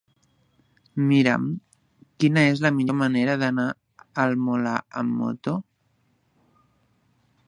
Mira'm 1.09 1.43
quina 2.23 2.45
és 2.53 2.63
la 2.67 2.71
millor 2.77 2.97
manera 3.01 3.35
d'anar 3.43 3.65
al 4.25 4.33
Molar 4.47 4.75
amb 5.03 5.21
moto. 5.21 5.57